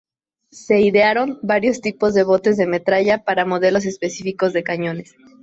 Se 0.49 0.81
idearon 0.81 1.37
varios 1.43 1.79
tipos 1.79 2.15
de 2.15 2.23
botes 2.23 2.57
de 2.57 2.65
metralla 2.65 3.23
para 3.23 3.45
modelos 3.45 3.85
específicos 3.85 4.51
de 4.51 4.63
cañones. 4.63 5.15